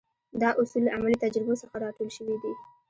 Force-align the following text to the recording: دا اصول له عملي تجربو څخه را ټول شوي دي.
دا 0.41 0.49
اصول 0.61 0.81
له 0.85 0.91
عملي 0.95 1.17
تجربو 1.25 1.59
څخه 1.61 1.75
را 1.83 1.89
ټول 1.97 2.09
شوي 2.17 2.35
دي. 2.43 2.53